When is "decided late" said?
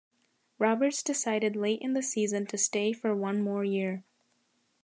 1.03-1.79